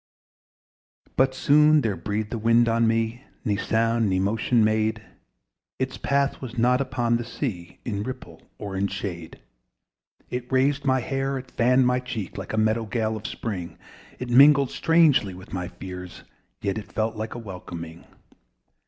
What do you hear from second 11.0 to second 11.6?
hair, it